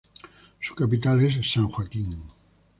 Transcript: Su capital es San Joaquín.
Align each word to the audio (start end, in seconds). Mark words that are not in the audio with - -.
Su 0.59 0.73
capital 0.73 1.21
es 1.21 1.51
San 1.51 1.67
Joaquín. 1.69 2.23